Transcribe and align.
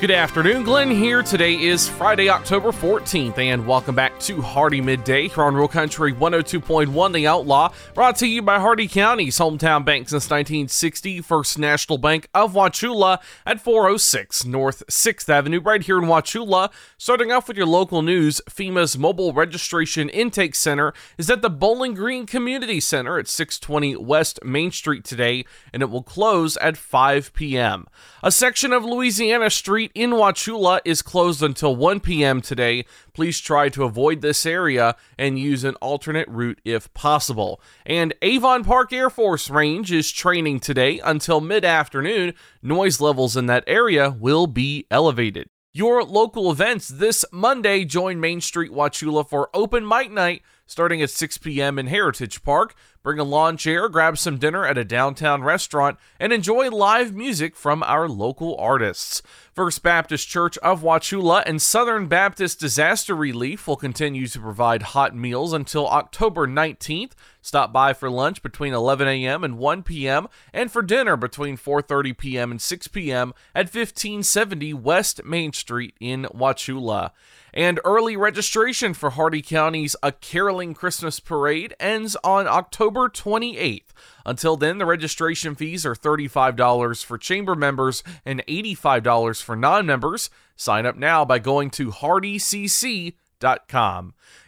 Good 0.00 0.12
afternoon, 0.12 0.62
Glenn 0.62 0.92
here. 0.92 1.24
Today 1.24 1.60
is 1.60 1.88
Friday, 1.88 2.30
October 2.30 2.70
14th, 2.70 3.36
and 3.36 3.66
welcome 3.66 3.96
back 3.96 4.16
to 4.20 4.40
Hardee 4.40 4.80
Midday 4.80 5.26
here 5.26 5.42
on 5.42 5.56
Real 5.56 5.66
Country 5.66 6.12
102.1 6.12 7.12
The 7.12 7.26
Outlaw, 7.26 7.72
brought 7.94 8.14
to 8.18 8.28
you 8.28 8.40
by 8.40 8.60
Hardee 8.60 8.86
County's 8.86 9.36
hometown 9.38 9.84
bank 9.84 10.08
since 10.08 10.30
1960, 10.30 11.20
First 11.22 11.58
National 11.58 11.98
Bank 11.98 12.28
of 12.32 12.52
Wauchula 12.52 13.18
at 13.44 13.60
406 13.60 14.44
North 14.44 14.86
6th 14.86 15.28
Avenue, 15.28 15.60
right 15.60 15.82
here 15.82 15.98
in 15.98 16.04
Wauchula. 16.04 16.70
Starting 16.96 17.32
off 17.32 17.48
with 17.48 17.56
your 17.56 17.66
local 17.66 18.00
news, 18.00 18.40
FEMA's 18.48 18.96
Mobile 18.96 19.32
Registration 19.32 20.08
Intake 20.10 20.54
Center 20.54 20.94
is 21.16 21.28
at 21.28 21.42
the 21.42 21.50
Bowling 21.50 21.94
Green 21.94 22.24
Community 22.24 22.78
Center 22.78 23.18
at 23.18 23.26
620 23.26 23.96
West 23.96 24.38
Main 24.44 24.70
Street 24.70 25.02
today, 25.02 25.44
and 25.72 25.82
it 25.82 25.90
will 25.90 26.04
close 26.04 26.56
at 26.58 26.76
5 26.76 27.32
p.m. 27.32 27.88
A 28.22 28.30
section 28.30 28.72
of 28.72 28.84
Louisiana 28.84 29.50
Street 29.50 29.87
in 29.94 30.10
Wauchula 30.10 30.80
is 30.84 31.02
closed 31.02 31.42
until 31.42 31.74
1 31.76 32.00
p.m. 32.00 32.40
today. 32.40 32.84
Please 33.12 33.40
try 33.40 33.68
to 33.68 33.84
avoid 33.84 34.20
this 34.20 34.46
area 34.46 34.96
and 35.18 35.38
use 35.38 35.64
an 35.64 35.74
alternate 35.76 36.28
route 36.28 36.60
if 36.64 36.92
possible. 36.94 37.60
And 37.84 38.14
Avon 38.22 38.64
Park 38.64 38.92
Air 38.92 39.10
Force 39.10 39.50
Range 39.50 39.90
is 39.92 40.12
training 40.12 40.60
today 40.60 41.00
until 41.04 41.40
mid 41.40 41.64
afternoon. 41.64 42.34
Noise 42.62 43.00
levels 43.00 43.36
in 43.36 43.46
that 43.46 43.64
area 43.66 44.10
will 44.10 44.46
be 44.46 44.86
elevated. 44.90 45.48
Your 45.72 46.02
local 46.02 46.50
events 46.50 46.88
this 46.88 47.24
Monday 47.30 47.84
join 47.84 48.18
Main 48.18 48.40
Street 48.40 48.72
Wauchula 48.72 49.28
for 49.28 49.50
Open 49.54 49.86
Mic 49.86 50.10
Night 50.10 50.42
starting 50.68 51.02
at 51.02 51.10
6 51.10 51.38
p.m. 51.38 51.78
in 51.78 51.88
Heritage 51.88 52.42
Park. 52.44 52.74
Bring 53.02 53.18
a 53.18 53.24
lawn 53.24 53.56
chair, 53.56 53.88
grab 53.88 54.18
some 54.18 54.36
dinner 54.36 54.66
at 54.66 54.76
a 54.76 54.84
downtown 54.84 55.42
restaurant, 55.42 55.98
and 56.20 56.32
enjoy 56.32 56.68
live 56.68 57.14
music 57.14 57.56
from 57.56 57.82
our 57.82 58.06
local 58.06 58.54
artists. 58.58 59.22
First 59.52 59.82
Baptist 59.82 60.28
Church 60.28 60.58
of 60.58 60.82
Wauchula 60.82 61.42
and 61.46 61.62
Southern 61.62 62.06
Baptist 62.06 62.60
Disaster 62.60 63.16
Relief 63.16 63.66
will 63.66 63.76
continue 63.76 64.26
to 64.26 64.38
provide 64.38 64.82
hot 64.82 65.16
meals 65.16 65.52
until 65.54 65.88
October 65.88 66.46
19th. 66.46 67.12
Stop 67.48 67.72
by 67.72 67.94
for 67.94 68.10
lunch 68.10 68.42
between 68.42 68.74
11 68.74 69.08
a.m. 69.08 69.42
and 69.42 69.56
1 69.56 69.82
p.m. 69.82 70.28
and 70.52 70.70
for 70.70 70.82
dinner 70.82 71.16
between 71.16 71.56
4:30 71.56 72.18
p.m. 72.18 72.50
and 72.50 72.60
6 72.60 72.88
p.m. 72.88 73.32
at 73.54 73.72
1570 73.74 74.74
West 74.74 75.24
Main 75.24 75.54
Street 75.54 75.94
in 75.98 76.24
Wauchula. 76.24 77.12
And 77.54 77.80
early 77.86 78.18
registration 78.18 78.92
for 78.92 79.08
Hardee 79.12 79.40
County's 79.40 79.96
A 80.02 80.12
Caroling 80.12 80.74
Christmas 80.74 81.20
Parade 81.20 81.72
ends 81.80 82.18
on 82.22 82.46
October 82.46 83.08
28th. 83.08 83.94
Until 84.26 84.58
then, 84.58 84.76
the 84.76 84.84
registration 84.84 85.54
fees 85.54 85.86
are 85.86 85.94
$35 85.94 87.02
for 87.02 87.16
chamber 87.16 87.54
members 87.54 88.02
and 88.26 88.44
$85 88.46 89.40
for 89.40 89.56
non 89.56 89.86
members. 89.86 90.28
Sign 90.54 90.84
up 90.84 90.96
now 90.96 91.24
by 91.24 91.38
going 91.38 91.70
to 91.70 91.92
hardeecc.com. 91.92 93.14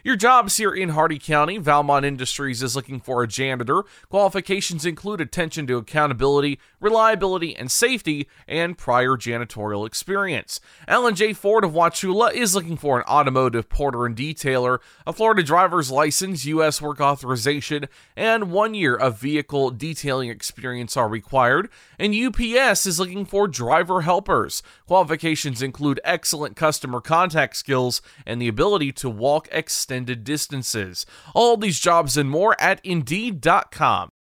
Your 0.03 0.17
jobs 0.17 0.57
here 0.57 0.73
in 0.73 0.91
Hardee 0.91 1.19
County, 1.19 1.59
Valmont 1.59 2.07
Industries 2.07 2.63
is 2.63 2.75
looking 2.75 3.01
for 3.01 3.23
a 3.23 3.29
janitor. 3.29 3.85
Qualifications 4.09 4.87
include 4.87 5.21
attention 5.21 5.67
to 5.67 5.77
accountability, 5.77 6.59
reliability, 6.81 7.55
and 7.55 7.71
safety, 7.71 8.27
and 8.49 8.79
prior 8.79 9.11
janitorial 9.11 9.87
experience. 9.87 10.59
Alan 10.89 11.15
Jay 11.15 11.35
Ford 11.35 11.65
of 11.65 11.73
Wauchula 11.73 12.33
is 12.33 12.55
looking 12.55 12.79
for 12.79 12.99
an 12.99 13.05
automotive 13.07 13.69
porter 13.69 14.07
and 14.07 14.17
detailer, 14.17 14.79
a 15.07 15.13
Florida 15.13 15.43
driver's 15.43 15.91
license, 15.91 16.47
U.S. 16.47 16.81
work 16.81 17.01
authorization, 17.01 17.87
and 18.17 18.51
one 18.51 18.73
year 18.73 18.97
of 18.97 19.19
vehicle 19.19 19.71
detailing 19.71 20.31
experience 20.31 20.97
are 20.97 21.09
required. 21.09 21.69
And 21.99 22.15
UPS 22.15 22.87
is 22.87 22.99
looking 22.99 23.27
for 23.27 23.47
driver 23.49 24.01
helpers. 24.01 24.63
Qualifications 24.87 25.61
include 25.61 26.01
excellent 26.05 26.57
customer 26.57 27.01
contact 27.01 27.57
skills 27.57 28.01
and 28.27 28.41
the 28.41 28.49
ability 28.49 28.93
to 28.93 29.11
walk 29.11 29.49
extended 29.71 30.25
distances. 30.25 31.07
All 31.33 31.57
these 31.57 31.79
jobs 31.79 32.17
and 32.17 32.29
more 32.29 32.61
at 32.61 32.85
Indeed.com. 32.85 34.11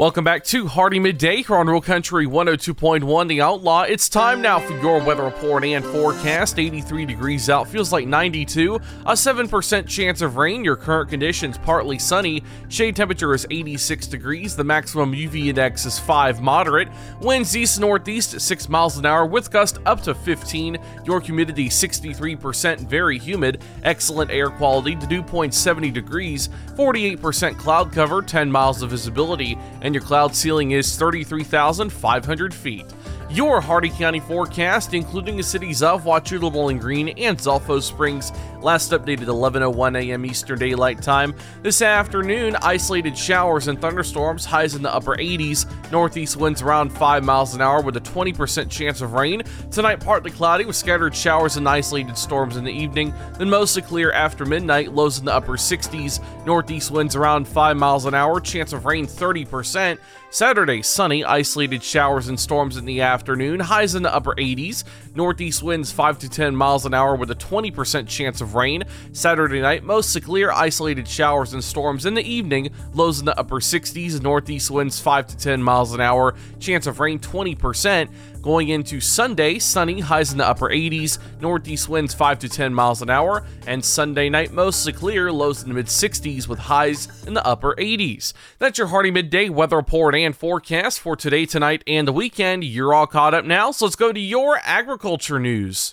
Welcome 0.00 0.24
back 0.24 0.44
to 0.44 0.66
Hardee 0.66 0.98
Midday 0.98 1.42
here 1.42 1.56
on 1.56 1.66
Real 1.66 1.82
Country 1.82 2.24
102.1 2.24 3.28
The 3.28 3.42
Outlaw. 3.42 3.82
It's 3.82 4.08
time 4.08 4.40
now 4.40 4.58
for 4.58 4.72
your 4.78 5.04
weather 5.04 5.24
report 5.24 5.62
and 5.62 5.84
forecast. 5.84 6.58
83 6.58 7.04
degrees 7.04 7.50
out, 7.50 7.68
feels 7.68 7.92
like 7.92 8.06
92. 8.06 8.76
A 8.76 9.12
7% 9.12 9.86
chance 9.86 10.22
of 10.22 10.38
rain. 10.38 10.64
Your 10.64 10.76
current 10.76 11.10
conditions 11.10 11.58
partly 11.58 11.98
sunny. 11.98 12.42
Shade 12.70 12.96
temperature 12.96 13.34
is 13.34 13.46
86 13.50 14.06
degrees. 14.06 14.56
The 14.56 14.64
maximum 14.64 15.12
UV 15.12 15.48
index 15.48 15.84
is 15.84 15.98
5 15.98 16.40
moderate. 16.40 16.88
Winds 17.20 17.54
east 17.54 17.78
northeast 17.78 18.32
at 18.32 18.40
6 18.40 18.70
miles 18.70 18.96
an 18.96 19.04
hour 19.04 19.26
with 19.26 19.50
gust 19.50 19.80
up 19.84 20.00
to 20.04 20.14
15. 20.14 20.78
Your 21.04 21.20
humidity 21.20 21.68
63%, 21.68 22.88
very 22.88 23.18
humid. 23.18 23.62
Excellent 23.82 24.30
air 24.30 24.48
quality. 24.48 24.94
The 24.94 25.06
Dew 25.06 25.22
point 25.22 25.52
70 25.52 25.90
degrees. 25.90 26.48
48% 26.74 27.58
cloud 27.58 27.92
cover, 27.92 28.22
10 28.22 28.50
miles 28.50 28.80
of 28.80 28.88
visibility. 28.88 29.58
And 29.82 29.89
and 29.90 29.94
your 29.96 30.04
cloud 30.04 30.36
ceiling 30.36 30.70
is 30.70 30.96
33,500 30.96 32.54
feet. 32.54 32.86
Your 33.32 33.60
Hardee 33.60 33.90
County 33.90 34.18
forecast, 34.18 34.92
including 34.92 35.36
the 35.36 35.42
cities 35.44 35.84
of 35.84 36.02
Wauchula, 36.02 36.52
Bowling 36.52 36.78
Green, 36.78 37.10
and 37.10 37.38
Zolfo 37.38 37.80
Springs, 37.80 38.32
last 38.60 38.90
updated 38.90 39.26
11:01 39.26 39.96
a.m. 39.96 40.26
Eastern 40.26 40.58
Daylight 40.58 41.00
Time. 41.00 41.36
This 41.62 41.80
afternoon, 41.80 42.56
isolated 42.56 43.16
showers 43.16 43.68
and 43.68 43.80
thunderstorms, 43.80 44.44
highs 44.44 44.74
in 44.74 44.82
the 44.82 44.92
upper 44.92 45.14
80s. 45.14 45.64
Northeast 45.92 46.38
winds 46.38 46.60
around 46.60 46.90
5 46.90 47.22
miles 47.24 47.54
an 47.54 47.62
hour 47.62 47.80
with 47.80 47.96
a 47.96 48.00
20% 48.00 48.68
chance 48.68 49.00
of 49.00 49.12
rain. 49.12 49.44
Tonight, 49.70 50.00
partly 50.00 50.32
cloudy 50.32 50.64
with 50.64 50.74
scattered 50.74 51.14
showers 51.14 51.56
and 51.56 51.68
isolated 51.68 52.18
storms 52.18 52.56
in 52.56 52.64
the 52.64 52.72
evening. 52.72 53.14
Then 53.38 53.48
mostly 53.48 53.82
clear 53.82 54.10
after 54.10 54.44
midnight. 54.44 54.92
Lows 54.92 55.20
in 55.20 55.24
the 55.24 55.32
upper 55.32 55.52
60s. 55.52 56.20
Northeast 56.44 56.90
winds 56.90 57.14
around 57.14 57.46
5 57.46 57.76
miles 57.76 58.06
an 58.06 58.14
hour. 58.14 58.40
Chance 58.40 58.72
of 58.72 58.86
rain 58.86 59.06
30%. 59.06 59.98
Saturday, 60.32 60.80
sunny, 60.80 61.24
isolated 61.24 61.82
showers 61.82 62.28
and 62.28 62.38
storms 62.38 62.76
in 62.76 62.84
the 62.84 63.00
afternoon, 63.00 63.58
highs 63.58 63.96
in 63.96 64.04
the 64.04 64.14
upper 64.14 64.32
80s, 64.36 64.84
northeast 65.14 65.62
winds 65.62 65.90
5 65.90 66.18
to 66.20 66.28
10 66.28 66.54
miles 66.54 66.86
an 66.86 66.94
hour 66.94 67.16
with 67.16 67.30
a 67.30 67.34
20% 67.34 68.06
chance 68.06 68.40
of 68.40 68.54
rain. 68.54 68.84
Saturday 69.12 69.60
night, 69.60 69.82
mostly 69.82 70.20
clear, 70.20 70.52
isolated 70.52 71.08
showers 71.08 71.52
and 71.52 71.62
storms 71.62 72.06
in 72.06 72.14
the 72.14 72.22
evening, 72.22 72.70
lows 72.94 73.18
in 73.18 73.26
the 73.26 73.38
upper 73.38 73.56
60s, 73.56 74.22
northeast 74.22 74.70
winds 74.70 75.00
5 75.00 75.26
to 75.28 75.36
10 75.36 75.62
miles 75.62 75.92
an 75.92 76.00
hour, 76.00 76.34
chance 76.58 76.86
of 76.86 77.00
rain 77.00 77.18
20%. 77.18 78.08
Going 78.42 78.70
into 78.70 79.00
Sunday, 79.00 79.58
sunny, 79.58 80.00
highs 80.00 80.32
in 80.32 80.38
the 80.38 80.46
upper 80.46 80.70
80s, 80.70 81.18
northeast 81.42 81.90
winds 81.90 82.14
5 82.14 82.38
to 82.38 82.48
10 82.48 82.72
miles 82.72 83.02
an 83.02 83.10
hour, 83.10 83.44
and 83.66 83.84
Sunday 83.84 84.30
night 84.30 84.50
mostly 84.50 84.94
clear, 84.94 85.30
lows 85.30 85.62
in 85.62 85.68
the 85.68 85.74
mid 85.74 85.86
60s 85.86 86.48
with 86.48 86.58
highs 86.58 87.26
in 87.26 87.34
the 87.34 87.46
upper 87.46 87.74
80s. 87.74 88.32
That's 88.58 88.78
your 88.78 88.86
Hardee 88.86 89.10
Midday 89.10 89.50
weather 89.50 89.76
report 89.76 90.14
and 90.14 90.34
forecast 90.34 91.00
for 91.00 91.16
today, 91.16 91.44
tonight, 91.44 91.84
and 91.86 92.08
the 92.08 92.14
weekend. 92.14 92.64
You're 92.64 92.94
all 92.94 93.06
caught 93.06 93.34
up 93.34 93.44
now, 93.44 93.72
so 93.72 93.84
let's 93.84 93.96
go 93.96 94.10
to 94.10 94.20
your 94.20 94.58
agriculture 94.64 94.99
news. 95.40 95.90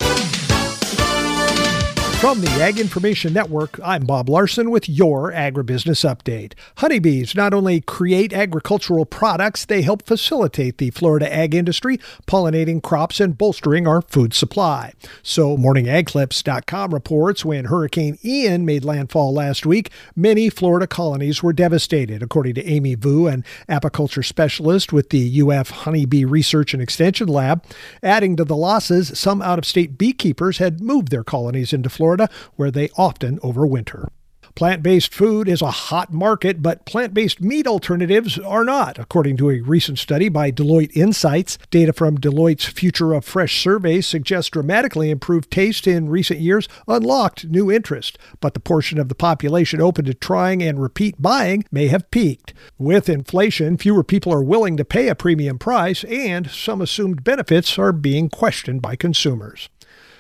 From 2.20 2.42
the 2.42 2.50
Ag 2.50 2.80
Information 2.80 3.32
Network, 3.32 3.80
I'm 3.84 4.04
Bob 4.04 4.28
Larson 4.28 4.72
with 4.72 4.90
your 4.90 5.32
agribusiness 5.32 6.04
update. 6.04 6.54
Honeybees 6.78 7.36
not 7.36 7.54
only 7.54 7.80
create 7.80 8.34
agricultural 8.34 9.06
products, 9.06 9.66
they 9.66 9.84
help 9.84 10.02
facilitate 10.02 10.80
the 10.80 10.90
Florida 10.90 11.32
ag 11.32 11.54
industry, 11.54 12.00
pollinating 12.26 12.82
crops 12.82 13.20
and 13.20 13.38
bolstering 13.38 13.88
our 13.88 14.02
food 14.02 14.34
supply. 14.34 14.94
So, 15.22 15.56
morningagclips.com 15.58 16.92
reports 16.92 17.46
when 17.46 17.66
Hurricane 17.66 18.18
Ian 18.26 18.66
made 18.66 18.84
landfall 18.84 19.32
last 19.32 19.68
week, 19.68 19.92
many 20.16 20.50
Florida 20.50 20.88
colonies 20.88 21.44
were 21.44 21.54
devastated, 21.54 22.24
according 22.24 22.56
to 22.56 22.66
Amy 22.66 22.96
Vu, 22.96 23.28
an 23.28 23.46
apiculture 23.70 24.26
specialist 24.26 24.92
with 24.92 25.12
the 25.12 25.42
UF 25.44 25.70
Honeybee 25.70 26.26
Research 26.26 26.74
and 26.74 26.82
Extension 26.82 27.28
Lab. 27.28 27.64
Adding 28.02 28.36
to 28.38 28.44
the 28.44 28.58
losses, 28.58 29.18
some 29.18 29.40
out 29.44 29.60
of 29.60 29.66
state 29.66 30.00
beekeepers 30.00 30.58
had 30.58 30.82
moved 30.82 31.12
their 31.12 31.24
colonies 31.24 31.74
into 31.74 31.92
Florida 31.92 32.07
Florida, 32.08 32.30
where 32.56 32.72
they 32.72 32.90
often 32.96 33.38
overwinter. 33.40 34.08
Plant 34.56 34.82
based 34.82 35.14
food 35.14 35.50
is 35.50 35.62
a 35.62 35.70
hot 35.70 36.14
market, 36.14 36.64
but 36.64 36.86
plant 36.86 37.14
based 37.14 37.42
meat 37.42 37.68
alternatives 37.68 38.40
are 38.40 38.64
not, 38.64 38.98
according 38.98 39.36
to 39.38 39.52
a 39.52 39.60
recent 39.60 40.00
study 40.00 40.30
by 40.30 40.50
Deloitte 40.50 40.96
Insights. 40.96 41.60
Data 41.70 41.92
from 41.92 42.18
Deloitte's 42.18 42.66
Future 42.66 43.14
of 43.14 43.26
Fresh 43.26 43.62
survey 43.62 44.00
suggests 44.00 44.50
dramatically 44.50 45.12
improved 45.12 45.52
taste 45.52 45.86
in 45.86 46.10
recent 46.10 46.40
years 46.40 46.70
unlocked 46.88 47.46
new 47.46 47.70
interest, 47.70 48.18
but 48.40 48.54
the 48.54 48.62
portion 48.62 48.98
of 48.98 49.10
the 49.10 49.16
population 49.16 49.82
open 49.82 50.06
to 50.06 50.14
trying 50.14 50.64
and 50.64 50.82
repeat 50.82 51.22
buying 51.22 51.66
may 51.72 51.88
have 51.88 52.10
peaked. 52.10 52.54
With 52.80 53.10
inflation, 53.10 53.78
fewer 53.78 54.04
people 54.04 54.34
are 54.34 54.42
willing 54.42 54.78
to 54.78 54.86
pay 54.86 55.10
a 55.10 55.14
premium 55.14 55.60
price, 55.60 56.06
and 56.06 56.50
some 56.50 56.82
assumed 56.82 57.24
benefits 57.24 57.78
are 57.78 57.92
being 57.92 58.30
questioned 58.30 58.82
by 58.82 58.96
consumers. 58.96 59.70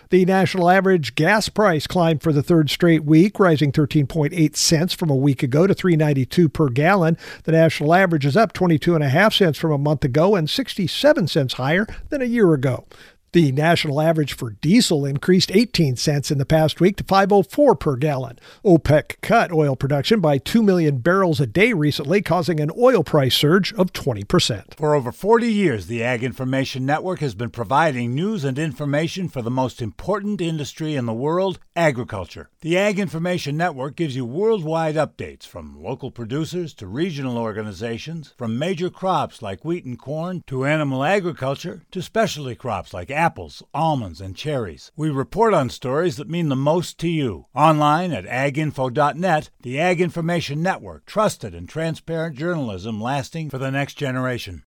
The 0.09 0.23
national 0.23 0.69
average 0.69 1.15
gas 1.15 1.49
price 1.49 1.85
climbed 1.85 2.21
for 2.21 2.31
the 2.31 2.41
third 2.41 2.69
straight 2.69 3.03
week, 3.03 3.39
rising 3.39 3.73
13.8 3.73 4.55
cents 4.55 4.93
from 4.93 5.09
a 5.09 5.15
week 5.15 5.43
ago 5.43 5.67
to 5.67 5.75
3.92 5.75 6.53
per 6.53 6.69
gallon. 6.69 7.17
The 7.43 7.51
national 7.51 7.93
average 7.93 8.25
is 8.25 8.37
up 8.37 8.53
22.5 8.53 9.37
cents 9.37 9.57
from 9.57 9.71
a 9.71 9.77
month 9.77 10.05
ago 10.05 10.35
and 10.35 10.49
67 10.49 11.27
cents 11.27 11.53
higher 11.55 11.85
than 12.09 12.21
a 12.21 12.25
year 12.25 12.53
ago. 12.53 12.85
The 13.33 13.51
national 13.51 13.99
average 13.99 14.33
for 14.33 14.51
diesel 14.51 15.05
increased 15.05 15.51
18 15.53 15.97
cents 15.97 16.31
in 16.31 16.37
the 16.37 16.45
past 16.45 16.79
week 16.79 16.95
to 16.95 17.03
504 17.03 17.75
per 17.75 17.97
gallon. 17.97 18.39
OPEC 18.63 19.19
cut 19.21 19.51
oil 19.51 19.75
production 19.75 20.21
by 20.21 20.37
2 20.37 20.63
million 20.63 20.99
barrels 20.99 21.41
a 21.41 21.45
day 21.45 21.73
recently, 21.73 22.21
causing 22.21 22.61
an 22.61 22.71
oil 22.79 23.03
price 23.03 23.35
surge 23.35 23.73
of 23.73 23.91
20%. 23.91 24.77
For 24.77 24.95
over 24.95 25.11
40 25.11 25.51
years, 25.51 25.87
the 25.87 26.01
Ag 26.01 26.23
Information 26.23 26.85
Network 26.85 27.19
has 27.19 27.35
been 27.35 27.49
providing 27.49 28.15
news 28.15 28.45
and 28.45 28.57
information 28.57 29.27
for 29.27 29.41
the 29.41 29.51
most 29.51 29.81
important 29.81 30.39
industry 30.39 30.95
in 30.95 31.05
the 31.05 31.13
world, 31.13 31.59
agriculture. 31.75 32.49
The 32.61 32.77
Ag 32.77 32.97
Information 32.97 33.57
Network 33.57 33.97
gives 33.97 34.15
you 34.15 34.25
worldwide 34.25 34.95
updates 34.95 35.45
from 35.45 35.83
local 35.83 36.11
producers 36.11 36.73
to 36.75 36.87
regional 36.87 37.37
organizations, 37.37 38.33
from 38.37 38.57
major 38.57 38.89
crops 38.89 39.41
like 39.41 39.65
wheat 39.65 39.83
and 39.83 39.99
corn 39.99 40.43
to 40.47 40.65
animal 40.65 41.03
agriculture 41.03 41.83
to 41.91 42.01
specialty 42.01 42.55
crops 42.55 42.93
like 42.93 43.11
apples, 43.17 43.63
almonds, 43.73 44.21
and 44.21 44.35
cherries. 44.35 44.91
We 44.95 45.09
report 45.09 45.53
on 45.53 45.69
stories 45.69 46.17
that 46.17 46.29
mean 46.29 46.49
the 46.49 46.55
most 46.55 46.99
to 46.99 47.09
you. 47.09 47.47
Online 47.55 48.13
at 48.13 48.25
aginfo.net, 48.25 49.49
the 49.61 49.79
Ag 49.79 49.99
Information 49.99 50.61
Network, 50.61 51.05
trusted 51.05 51.55
and 51.55 51.67
transparent 51.67 52.37
journalism 52.37 53.01
lasting 53.01 53.49
for 53.49 53.57
the 53.57 53.71
next 53.71 53.95
generation. 53.95 54.63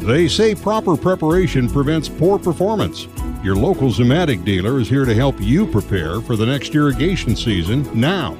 They 0.00 0.28
say 0.28 0.54
proper 0.54 0.96
preparation 0.96 1.68
prevents 1.68 2.08
poor 2.08 2.38
performance. 2.38 3.06
Your 3.42 3.56
local 3.56 3.90
Zimmatic 3.90 4.44
dealer 4.44 4.80
is 4.80 4.88
here 4.88 5.04
to 5.04 5.14
help 5.14 5.40
you 5.40 5.66
prepare 5.66 6.20
for 6.22 6.36
the 6.36 6.46
next 6.46 6.74
irrigation 6.74 7.36
season 7.36 7.88
now. 7.98 8.36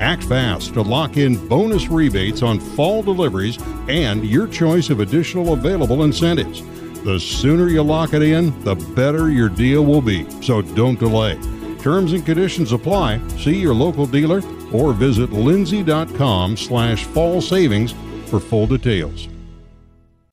Act 0.00 0.24
fast 0.24 0.74
to 0.74 0.82
lock 0.82 1.16
in 1.16 1.48
bonus 1.48 1.88
rebates 1.88 2.42
on 2.42 2.58
fall 2.58 3.02
deliveries 3.02 3.58
and 3.88 4.24
your 4.24 4.46
choice 4.46 4.90
of 4.90 5.00
additional 5.00 5.52
available 5.52 6.04
incentives. 6.04 6.62
The 7.04 7.18
sooner 7.18 7.68
you 7.68 7.82
lock 7.82 8.14
it 8.14 8.22
in, 8.22 8.58
the 8.62 8.74
better 8.74 9.30
your 9.30 9.48
deal 9.48 9.84
will 9.84 10.02
be. 10.02 10.28
So 10.40 10.62
don't 10.62 10.98
delay. 10.98 11.38
Terms 11.80 12.12
and 12.12 12.24
conditions 12.24 12.72
apply. 12.72 13.20
See 13.38 13.56
your 13.56 13.74
local 13.74 14.06
dealer 14.06 14.40
or 14.72 14.92
visit 14.92 15.32
lindsay.com 15.32 16.56
slash 16.56 17.04
fall 17.06 17.40
savings 17.40 17.92
for 18.26 18.38
full 18.38 18.66
details. 18.66 19.28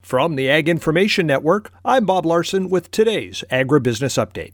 From 0.02 0.36
the 0.36 0.50
Ag 0.50 0.70
Information 0.70 1.28
Network, 1.28 1.72
I'm 1.86 2.06
Bob 2.06 2.26
Larson 2.26 2.70
with 2.70 2.90
today's 2.90 3.44
Agribusiness 3.52 4.18
Update. 4.18 4.54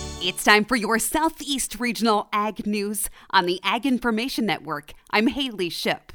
It's 0.23 0.43
time 0.43 0.65
for 0.65 0.75
your 0.75 0.99
Southeast 0.99 1.79
Regional 1.79 2.29
Ag 2.31 2.67
News 2.67 3.09
on 3.31 3.47
the 3.47 3.59
Ag 3.63 3.87
Information 3.87 4.45
Network. 4.45 4.93
I'm 5.09 5.25
Haley 5.25 5.69
Ship. 5.69 6.13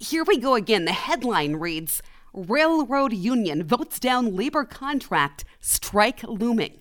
Here 0.00 0.24
we 0.24 0.38
go 0.38 0.56
again. 0.56 0.86
The 0.86 0.92
headline 0.92 1.54
reads 1.54 2.02
Railroad 2.34 3.12
Union 3.12 3.62
votes 3.62 4.00
down 4.00 4.34
labor 4.34 4.64
contract, 4.64 5.44
strike 5.60 6.24
looming. 6.24 6.80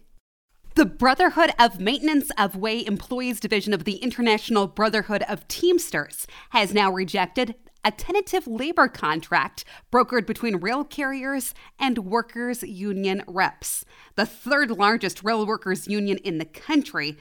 The 0.74 0.88
Brotherhood 0.88 1.52
of 1.60 1.80
Maintenance 1.80 2.32
of 2.40 2.56
Way 2.56 2.84
Employees 2.84 3.40
Division 3.40 3.72
of 3.72 3.84
the 3.84 3.98
International 3.98 4.66
Brotherhood 4.66 5.22
of 5.30 5.48
Teamsters 5.48 6.26
has 6.50 6.74
now 6.74 6.92
rejected 6.92 7.54
a 7.84 7.92
tentative 7.92 8.48
labor 8.48 8.88
contract 8.88 9.64
brokered 9.92 10.26
between 10.26 10.58
rail 10.58 10.84
carriers 10.84 11.54
and 11.80 12.00
workers' 12.00 12.64
union 12.64 13.24
reps. 13.28 13.86
The 14.16 14.26
third 14.26 14.72
largest 14.72 15.24
rail 15.24 15.46
workers' 15.46 15.88
union 15.88 16.18
in 16.20 16.38
the 16.38 16.46
country 16.46 17.18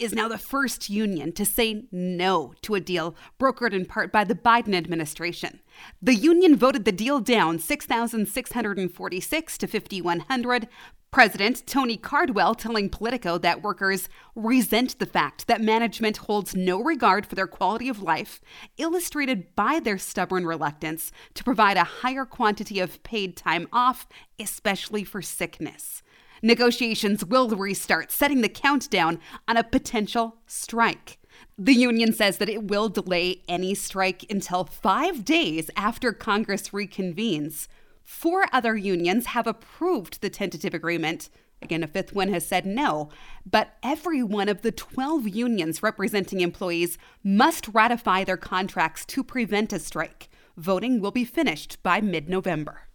is 0.00 0.12
now 0.12 0.28
the 0.28 0.38
first 0.38 0.88
union 0.88 1.32
to 1.32 1.44
say 1.44 1.84
no 1.92 2.54
to 2.62 2.74
a 2.74 2.80
deal 2.80 3.14
brokered 3.38 3.72
in 3.72 3.84
part 3.84 4.10
by 4.10 4.24
the 4.24 4.34
Biden 4.34 4.74
administration. 4.74 5.60
The 6.00 6.14
union 6.14 6.56
voted 6.56 6.84
the 6.84 6.92
deal 6.92 7.20
down 7.20 7.58
6,646 7.58 9.58
to 9.58 9.66
5,100, 9.66 10.68
President 11.10 11.66
Tony 11.66 11.96
Cardwell 11.96 12.54
telling 12.54 12.88
Politico 12.88 13.36
that 13.38 13.62
workers 13.62 14.08
resent 14.36 14.96
the 15.00 15.06
fact 15.06 15.48
that 15.48 15.60
management 15.60 16.18
holds 16.18 16.54
no 16.54 16.80
regard 16.80 17.26
for 17.26 17.34
their 17.34 17.48
quality 17.48 17.88
of 17.88 18.00
life, 18.00 18.40
illustrated 18.76 19.56
by 19.56 19.80
their 19.80 19.98
stubborn 19.98 20.46
reluctance 20.46 21.10
to 21.34 21.42
provide 21.42 21.76
a 21.76 21.82
higher 21.82 22.24
quantity 22.24 22.78
of 22.78 23.02
paid 23.02 23.36
time 23.36 23.66
off, 23.72 24.06
especially 24.38 25.02
for 25.02 25.20
sickness. 25.20 26.04
Negotiations 26.42 27.24
will 27.24 27.48
restart, 27.50 28.10
setting 28.10 28.40
the 28.40 28.48
countdown 28.48 29.18
on 29.46 29.56
a 29.56 29.64
potential 29.64 30.36
strike. 30.46 31.18
The 31.58 31.74
union 31.74 32.12
says 32.12 32.38
that 32.38 32.48
it 32.48 32.64
will 32.64 32.88
delay 32.88 33.42
any 33.48 33.74
strike 33.74 34.24
until 34.30 34.64
five 34.64 35.24
days 35.24 35.70
after 35.76 36.12
Congress 36.12 36.70
reconvenes. 36.70 37.68
Four 38.02 38.46
other 38.52 38.76
unions 38.76 39.26
have 39.26 39.46
approved 39.46 40.20
the 40.20 40.30
tentative 40.30 40.74
agreement. 40.74 41.28
Again, 41.62 41.82
a 41.82 41.86
fifth 41.86 42.14
one 42.14 42.28
has 42.28 42.46
said 42.46 42.64
no. 42.64 43.10
But 43.48 43.76
every 43.82 44.22
one 44.22 44.48
of 44.48 44.62
the 44.62 44.72
12 44.72 45.28
unions 45.28 45.82
representing 45.82 46.40
employees 46.40 46.96
must 47.22 47.68
ratify 47.68 48.24
their 48.24 48.38
contracts 48.38 49.04
to 49.06 49.22
prevent 49.22 49.72
a 49.72 49.78
strike. 49.78 50.28
Voting 50.56 51.00
will 51.00 51.10
be 51.10 51.24
finished 51.24 51.82
by 51.82 52.00
mid 52.00 52.28
November. 52.28 52.89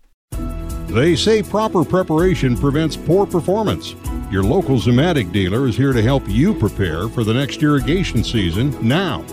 They 0.95 1.17
say 1.17 1.43
proper 1.43 1.83
preparation 1.83 2.55
prevents 2.55 2.95
poor 2.95 3.25
performance. 3.25 3.95
Your 4.31 4.43
local 4.43 4.77
Zimmatic 4.77 5.29
dealer 5.33 5.67
is 5.67 5.75
here 5.75 5.91
to 5.91 6.01
help 6.01 6.23
you 6.25 6.53
prepare 6.53 7.09
for 7.09 7.25
the 7.25 7.33
next 7.33 7.61
irrigation 7.61 8.23
season 8.23 8.73
now. 8.81 9.25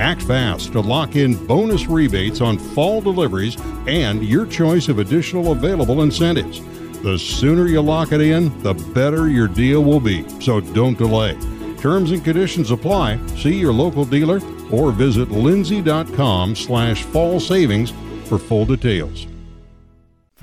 Act 0.00 0.22
fast 0.22 0.72
to 0.72 0.80
lock 0.80 1.14
in 1.14 1.46
bonus 1.46 1.86
rebates 1.86 2.40
on 2.40 2.58
fall 2.58 3.00
deliveries 3.00 3.56
and 3.86 4.24
your 4.24 4.44
choice 4.44 4.88
of 4.88 4.98
additional 4.98 5.52
available 5.52 6.02
incentives. 6.02 6.60
The 7.02 7.16
sooner 7.16 7.68
you 7.68 7.80
lock 7.80 8.10
it 8.10 8.20
in, 8.20 8.50
the 8.64 8.74
better 8.92 9.28
your 9.28 9.46
deal 9.46 9.84
will 9.84 10.00
be. 10.00 10.28
So 10.40 10.58
don't 10.58 10.98
delay. 10.98 11.38
Terms 11.78 12.10
and 12.10 12.24
conditions 12.24 12.72
apply. 12.72 13.24
See 13.36 13.54
your 13.54 13.72
local 13.72 14.04
dealer 14.04 14.40
or 14.72 14.90
visit 14.90 15.30
lindsay.com 15.30 16.56
slash 16.56 17.04
fall 17.04 17.38
savings 17.38 17.92
for 18.24 18.36
full 18.36 18.66
details. 18.66 19.28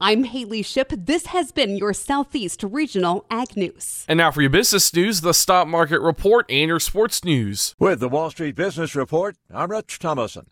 I'm 0.00 0.24
Haley 0.24 0.62
Ship. 0.62 0.92
This 0.96 1.26
has 1.26 1.52
been 1.52 1.76
your 1.76 1.92
Southeast 1.92 2.64
Regional 2.64 3.24
Ag 3.30 3.56
News. 3.56 4.04
And 4.08 4.16
now 4.16 4.32
for 4.32 4.40
your 4.40 4.50
business 4.50 4.92
news, 4.92 5.20
the 5.20 5.32
stock 5.32 5.68
market 5.68 6.00
report, 6.00 6.46
and 6.50 6.68
your 6.68 6.80
sports 6.80 7.24
news. 7.24 7.76
With 7.78 8.00
the 8.00 8.08
Wall 8.08 8.30
Street 8.30 8.56
Business 8.56 8.96
Report, 8.96 9.36
I'm 9.52 9.70
Rich 9.70 10.00
Thomason. 10.00 10.46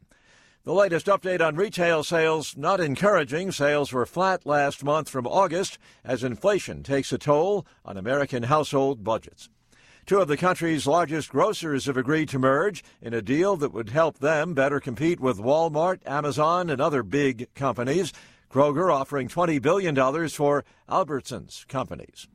The 0.65 0.73
latest 0.73 1.07
update 1.07 1.45
on 1.45 1.57
retail 1.57 2.05
sales 2.05 2.57
not 2.57 2.79
encouraging. 2.79 3.51
Sales 3.51 3.93
were 3.93 4.07
flat 4.07 4.47
last 4.47 4.85
month 4.85 5.09
from 5.09 5.27
August 5.27 5.77
as 6.05 6.23
inflation 6.23 6.85
takes 6.85 7.13
a 7.13 7.19
toll 7.19 7.67
on 7.85 7.97
American 7.97 8.45
household 8.45 9.03
budgets. 9.03 9.49
Two 10.07 10.21
of 10.21 10.29
the 10.29 10.37
country's 10.37 10.87
largest 10.87 11.31
grocers 11.31 11.87
have 11.87 11.97
agreed 11.97 12.29
to 12.29 12.39
merge 12.39 12.85
in 13.01 13.13
a 13.13 13.23
deal 13.23 13.57
that 13.57 13.73
would 13.73 13.89
help 13.91 14.19
them 14.19 14.55
better 14.55 14.79
compete 14.79 15.19
with 15.19 15.39
Walmart, 15.39 15.99
Amazon, 16.07 16.71
and 16.71 16.81
other 16.81 17.03
big 17.03 17.53
companies. 17.55 18.13
Kroger 18.53 18.93
offering 18.93 19.29
$20 19.29 19.63
billion 19.63 19.95
for 20.29 20.65
Albertsons 20.87 21.67
companies. 21.69 22.29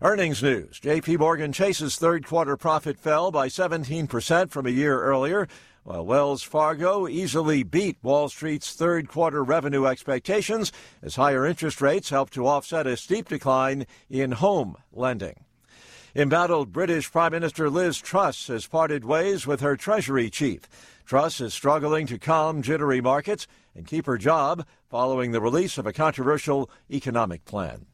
Earnings 0.00 0.40
news. 0.40 0.78
JP 0.78 1.18
Morgan 1.18 1.52
Chase's 1.52 1.96
third 1.96 2.24
quarter 2.24 2.56
profit 2.56 2.96
fell 2.96 3.32
by 3.32 3.48
17% 3.48 4.50
from 4.50 4.66
a 4.66 4.70
year 4.70 5.02
earlier, 5.02 5.48
while 5.82 6.06
Wells 6.06 6.44
Fargo 6.44 7.08
easily 7.08 7.64
beat 7.64 7.98
Wall 8.04 8.28
Street's 8.28 8.72
third 8.74 9.08
quarter 9.08 9.42
revenue 9.42 9.86
expectations 9.86 10.70
as 11.02 11.16
higher 11.16 11.44
interest 11.44 11.80
rates 11.80 12.10
helped 12.10 12.34
to 12.34 12.46
offset 12.46 12.86
a 12.86 12.96
steep 12.96 13.28
decline 13.28 13.84
in 14.08 14.30
home 14.30 14.76
lending. 14.92 15.44
Embattled 16.14 16.72
British 16.72 17.10
Prime 17.10 17.32
Minister 17.32 17.68
Liz 17.68 17.98
Truss 17.98 18.46
has 18.46 18.66
parted 18.66 19.04
ways 19.04 19.46
with 19.46 19.60
her 19.60 19.76
Treasury 19.76 20.30
chief. 20.30 20.62
Truss 21.08 21.40
is 21.40 21.54
struggling 21.54 22.06
to 22.08 22.18
calm 22.18 22.60
jittery 22.60 23.00
markets 23.00 23.46
and 23.74 23.86
keep 23.86 24.04
her 24.04 24.18
job 24.18 24.66
following 24.90 25.32
the 25.32 25.40
release 25.40 25.78
of 25.78 25.86
a 25.86 25.92
controversial 25.94 26.68
economic 26.90 27.46
plan. 27.46 27.86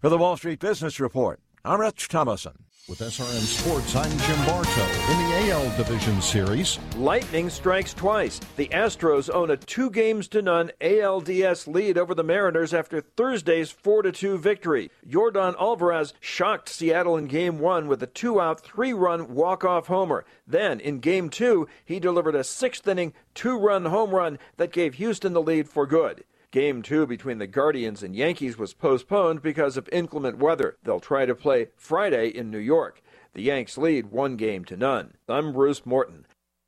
For 0.00 0.08
the 0.08 0.16
Wall 0.16 0.38
Street 0.38 0.58
Business 0.58 0.98
Report, 0.98 1.38
I'm 1.64 1.80
Rich 1.80 2.08
Thomason. 2.08 2.64
With 2.88 2.98
SRN 2.98 3.38
Sports, 3.38 3.94
I'm 3.94 4.10
Jim 4.18 4.46
Bartow. 4.46 4.82
In 5.12 5.18
the 5.18 5.52
AL 5.52 5.76
Division 5.76 6.20
Series, 6.20 6.80
lightning 6.96 7.48
strikes 7.48 7.94
twice. 7.94 8.40
The 8.56 8.66
Astros 8.66 9.32
own 9.32 9.52
a 9.52 9.56
two 9.56 9.88
games 9.88 10.26
to 10.28 10.42
none 10.42 10.72
ALDS 10.80 11.68
lead 11.72 11.98
over 11.98 12.16
the 12.16 12.24
Mariners 12.24 12.74
after 12.74 13.00
Thursday's 13.00 13.70
4 13.70 14.10
2 14.10 14.38
victory. 14.38 14.90
Jordan 15.06 15.54
Alvarez 15.56 16.14
shocked 16.18 16.68
Seattle 16.68 17.16
in 17.16 17.26
game 17.28 17.60
one 17.60 17.86
with 17.86 18.02
a 18.02 18.08
two 18.08 18.40
out, 18.40 18.60
three 18.60 18.92
run 18.92 19.32
walk 19.32 19.64
off 19.64 19.86
homer. 19.86 20.24
Then, 20.44 20.80
in 20.80 20.98
game 20.98 21.30
two, 21.30 21.68
he 21.84 22.00
delivered 22.00 22.34
a 22.34 22.42
sixth 22.42 22.88
inning, 22.88 23.14
two 23.34 23.56
run 23.56 23.84
home 23.84 24.10
run 24.10 24.40
that 24.56 24.72
gave 24.72 24.94
Houston 24.94 25.32
the 25.32 25.40
lead 25.40 25.68
for 25.68 25.86
good. 25.86 26.24
Game 26.52 26.82
two 26.82 27.06
between 27.06 27.38
the 27.38 27.46
Guardians 27.46 28.02
and 28.02 28.14
Yankees 28.14 28.58
was 28.58 28.74
postponed 28.74 29.40
because 29.40 29.78
of 29.78 29.88
inclement 29.90 30.36
weather. 30.36 30.76
They'll 30.84 31.00
try 31.00 31.24
to 31.24 31.34
play 31.34 31.68
Friday 31.76 32.28
in 32.28 32.50
New 32.50 32.58
York. 32.58 33.02
The 33.32 33.40
Yanks 33.40 33.78
lead 33.78 34.10
one 34.10 34.36
game 34.36 34.66
to 34.66 34.76
none. 34.76 35.14
I'm 35.26 35.54
Bruce 35.54 35.86
Morton. 35.86 36.26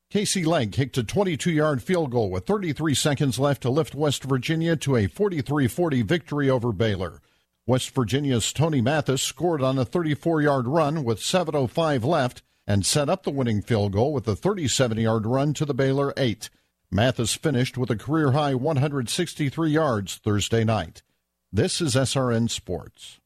Casey 0.09 0.43
Legg 0.43 0.73
kicked 0.73 0.97
a 0.97 1.05
22 1.05 1.53
yard 1.53 1.83
field 1.83 2.11
goal 2.11 2.31
with 2.31 2.47
33 2.47 2.95
seconds 2.95 3.38
left 3.38 3.61
to 3.61 3.69
lift 3.69 3.95
West 3.95 4.25
Virginia 4.25 4.75
to 4.75 4.97
a 4.97 5.07
43 5.07 5.69
40 5.69 6.00
victory 6.00 6.49
over 6.49 6.73
Baylor. 6.73 7.21
West 7.67 7.91
Virginia's 7.91 8.55
Tony 8.55 8.81
Mathis 8.81 9.21
scored 9.21 9.61
on 9.61 9.79
a 9.79 9.85
34 9.85 10.41
yard 10.41 10.67
run 10.67 11.05
with 11.05 11.21
7.05 11.21 12.05
left 12.05 12.43
and 12.67 12.87
set 12.87 13.11
up 13.11 13.25
the 13.25 13.31
winning 13.31 13.61
field 13.61 13.93
goal 13.93 14.14
with 14.14 14.26
a 14.29 14.35
37 14.35 14.97
yard 14.97 15.26
run 15.26 15.53
to 15.53 15.67
the 15.67 15.75
Baylor 15.75 16.14
8. 16.17 16.49
Mathis 16.95 17.35
finished 17.35 17.77
with 17.77 17.91
a 17.91 17.97
career 17.97 18.31
high 18.31 18.55
163 18.55 19.69
yards 19.69 20.15
Thursday 20.15 20.63
night. 20.63 21.03
This 21.53 21.81
is 21.81 21.97
SRN 21.97 22.49
Sports. 22.49 23.19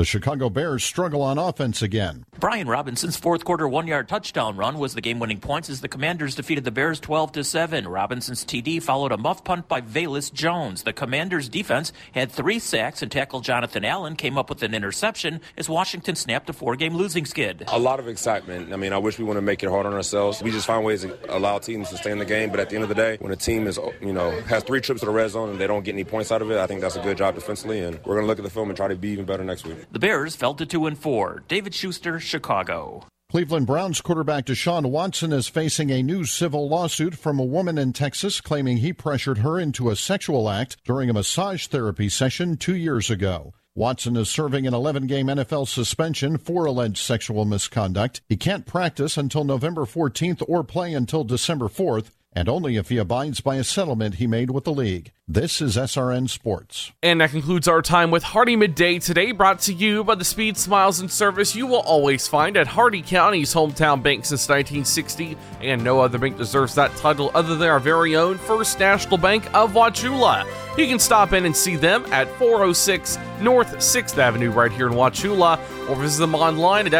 The 0.00 0.06
Chicago 0.06 0.48
Bears 0.48 0.82
struggle 0.82 1.20
on 1.20 1.36
offense 1.36 1.82
again. 1.82 2.24
Brian 2.38 2.66
Robinson's 2.66 3.18
fourth 3.18 3.44
quarter 3.44 3.68
one 3.68 3.86
yard 3.86 4.08
touchdown 4.08 4.56
run 4.56 4.78
was 4.78 4.94
the 4.94 5.02
game 5.02 5.18
winning 5.18 5.40
points 5.40 5.68
as 5.68 5.82
the 5.82 5.88
Commanders 5.88 6.34
defeated 6.34 6.64
the 6.64 6.70
Bears 6.70 6.98
12 7.00 7.32
to 7.32 7.44
7. 7.44 7.86
Robinson's 7.86 8.42
TD 8.42 8.82
followed 8.82 9.12
a 9.12 9.18
muff 9.18 9.44
punt 9.44 9.68
by 9.68 9.82
Velus 9.82 10.32
Jones. 10.32 10.84
The 10.84 10.94
Commanders 10.94 11.50
defense 11.50 11.92
had 12.14 12.32
three 12.32 12.58
sacks 12.58 13.02
and 13.02 13.12
tackle 13.12 13.40
Jonathan 13.40 13.84
Allen 13.84 14.16
came 14.16 14.38
up 14.38 14.48
with 14.48 14.62
an 14.62 14.72
interception 14.72 15.42
as 15.58 15.68
Washington 15.68 16.16
snapped 16.16 16.48
a 16.48 16.54
four 16.54 16.76
game 16.76 16.94
losing 16.94 17.26
skid. 17.26 17.64
A 17.68 17.78
lot 17.78 18.00
of 18.00 18.08
excitement. 18.08 18.72
I 18.72 18.76
mean, 18.76 18.94
I 18.94 18.98
wish 18.98 19.18
we 19.18 19.26
want 19.26 19.36
to 19.36 19.42
make 19.42 19.62
it 19.62 19.68
hard 19.68 19.84
on 19.84 19.92
ourselves. 19.92 20.42
We 20.42 20.50
just 20.50 20.66
find 20.66 20.82
ways 20.82 21.02
to 21.02 21.36
allow 21.36 21.58
teams 21.58 21.90
to 21.90 21.98
stay 21.98 22.10
in 22.10 22.16
the 22.16 22.24
game, 22.24 22.50
but 22.50 22.58
at 22.58 22.70
the 22.70 22.76
end 22.76 22.84
of 22.84 22.88
the 22.88 22.94
day, 22.94 23.18
when 23.20 23.32
a 23.32 23.36
team 23.36 23.66
is, 23.66 23.78
you 24.00 24.14
know, 24.14 24.30
has 24.46 24.62
three 24.62 24.80
trips 24.80 25.00
to 25.00 25.04
the 25.06 25.12
red 25.12 25.28
zone 25.28 25.50
and 25.50 25.60
they 25.60 25.66
don't 25.66 25.84
get 25.84 25.92
any 25.92 26.04
points 26.04 26.32
out 26.32 26.40
of 26.40 26.50
it, 26.50 26.56
I 26.56 26.66
think 26.66 26.80
that's 26.80 26.96
a 26.96 27.02
good 27.02 27.18
job 27.18 27.34
defensively, 27.34 27.80
and 27.80 27.96
we're 28.06 28.14
going 28.14 28.24
to 28.24 28.28
look 28.28 28.38
at 28.38 28.44
the 28.44 28.50
film 28.50 28.70
and 28.70 28.76
try 28.78 28.88
to 28.88 28.96
be 28.96 29.10
even 29.10 29.26
better 29.26 29.44
next 29.44 29.66
week. 29.66 29.76
The 29.92 29.98
Bears 29.98 30.36
fell 30.36 30.54
to 30.54 30.64
2 30.64 30.86
and 30.86 30.96
4. 30.96 31.42
David 31.48 31.74
Schuster, 31.74 32.20
Chicago. 32.20 33.04
Cleveland 33.28 33.66
Browns 33.66 34.00
quarterback 34.00 34.46
Deshaun 34.46 34.86
Watson 34.86 35.32
is 35.32 35.48
facing 35.48 35.90
a 35.90 36.02
new 36.02 36.24
civil 36.24 36.68
lawsuit 36.68 37.16
from 37.16 37.40
a 37.40 37.44
woman 37.44 37.76
in 37.76 37.92
Texas 37.92 38.40
claiming 38.40 38.76
he 38.76 38.92
pressured 38.92 39.38
her 39.38 39.58
into 39.58 39.90
a 39.90 39.96
sexual 39.96 40.48
act 40.48 40.76
during 40.84 41.10
a 41.10 41.12
massage 41.12 41.66
therapy 41.66 42.08
session 42.08 42.56
two 42.56 42.76
years 42.76 43.10
ago. 43.10 43.52
Watson 43.74 44.16
is 44.16 44.28
serving 44.28 44.64
an 44.66 44.74
11 44.74 45.08
game 45.08 45.26
NFL 45.26 45.66
suspension 45.66 46.38
for 46.38 46.66
alleged 46.66 46.98
sexual 46.98 47.44
misconduct. 47.44 48.20
He 48.28 48.36
can't 48.36 48.66
practice 48.66 49.16
until 49.16 49.42
November 49.42 49.86
14th 49.86 50.42
or 50.46 50.62
play 50.62 50.94
until 50.94 51.24
December 51.24 51.66
4th 51.68 52.10
and 52.32 52.48
only 52.48 52.76
if 52.76 52.88
he 52.88 52.96
abides 52.96 53.40
by 53.40 53.56
a 53.56 53.64
settlement 53.64 54.16
he 54.16 54.26
made 54.26 54.50
with 54.50 54.64
the 54.64 54.72
league. 54.72 55.12
This 55.26 55.60
is 55.60 55.76
SRN 55.76 56.28
Sports. 56.28 56.92
And 57.02 57.20
that 57.20 57.30
concludes 57.30 57.68
our 57.68 57.82
time 57.82 58.10
with 58.10 58.22
Hardee 58.24 58.56
Midday 58.56 58.98
today, 58.98 59.32
brought 59.32 59.60
to 59.60 59.72
you 59.72 60.02
by 60.02 60.16
the 60.16 60.24
speed, 60.24 60.56
smiles, 60.56 61.00
and 61.00 61.10
service 61.10 61.54
you 61.54 61.66
will 61.66 61.80
always 61.80 62.26
find 62.26 62.56
at 62.56 62.66
Hardee 62.66 63.02
County's 63.02 63.54
hometown 63.54 64.02
bank 64.02 64.24
since 64.24 64.48
1960. 64.48 65.36
And 65.60 65.84
no 65.84 66.00
other 66.00 66.18
bank 66.18 66.36
deserves 66.36 66.74
that 66.74 66.94
title 66.96 67.30
other 67.34 67.56
than 67.56 67.68
our 67.68 67.80
very 67.80 68.16
own 68.16 68.38
First 68.38 68.80
National 68.80 69.18
Bank 69.18 69.46
of 69.54 69.72
Wauchula. 69.72 70.46
You 70.76 70.86
can 70.86 70.98
stop 70.98 71.32
in 71.32 71.44
and 71.46 71.56
see 71.56 71.76
them 71.76 72.04
at 72.12 72.28
406 72.38 73.18
North 73.40 73.76
6th 73.76 74.18
Avenue 74.18 74.50
right 74.50 74.72
here 74.72 74.88
in 74.88 74.94
Wauchula, 74.94 75.58
or 75.88 75.96
visit 75.96 76.20
them 76.20 76.34
online 76.34 76.86
at 76.86 76.92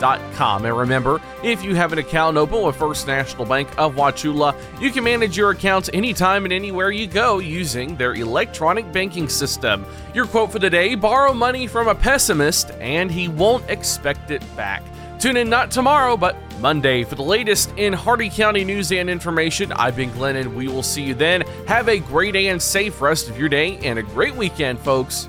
fnbwauchula.com 0.00 0.64
and 0.64 0.76
remember, 0.76 1.20
if 1.42 1.62
you 1.62 1.74
have 1.74 1.92
an 1.92 1.98
account 1.98 2.36
open 2.36 2.62
with 2.62 2.76
First 2.76 3.06
National 3.06 3.44
Bank 3.44 3.68
of 3.78 3.94
Wauchula, 3.94 4.56
you 4.80 4.90
can 4.90 5.04
manage 5.04 5.36
your 5.36 5.50
accounts 5.50 5.90
anytime 5.92 6.44
and 6.44 6.52
anywhere 6.52 6.90
you 6.90 7.06
go 7.06 7.38
using 7.38 7.96
their 7.96 8.14
electronic 8.14 8.90
banking 8.92 9.28
system. 9.28 9.84
Your 10.14 10.26
quote 10.26 10.52
for 10.52 10.58
today 10.58 10.94
borrow 10.94 11.32
money 11.32 11.66
from 11.66 11.88
a 11.88 11.94
pessimist, 11.94 12.70
and 12.72 13.10
he 13.10 13.28
won't 13.28 13.68
expect 13.68 14.30
it 14.30 14.42
back. 14.56 14.82
Tune 15.18 15.36
in 15.36 15.50
not 15.50 15.70
tomorrow, 15.70 16.16
but 16.16 16.34
Monday 16.60 17.04
for 17.04 17.14
the 17.14 17.22
latest 17.22 17.72
in 17.76 17.92
Hardee 17.92 18.30
County 18.30 18.64
news 18.64 18.90
and 18.92 19.10
information. 19.10 19.70
I've 19.72 19.96
been 19.96 20.10
Glenn, 20.12 20.36
and 20.36 20.54
we 20.54 20.68
will 20.68 20.82
see 20.82 21.02
you 21.02 21.14
then. 21.14 21.42
Have 21.66 21.88
a 21.88 21.98
great 21.98 22.36
and 22.36 22.60
safe 22.60 23.00
rest 23.02 23.28
of 23.28 23.38
your 23.38 23.48
day 23.48 23.78
and 23.78 23.98
a 23.98 24.02
great 24.02 24.34
weekend, 24.34 24.78
folks. 24.78 25.28